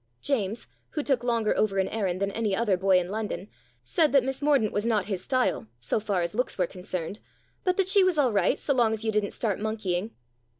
[0.19, 3.47] James, who took longer over an errand than any other boy in London,
[3.83, 7.19] said that Miss Mordaunt was not his style, so far as looks were concerned,
[7.63, 10.09] but that she was all right so long as you didn't start monkeying.